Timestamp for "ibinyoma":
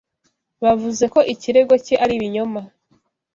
2.17-2.61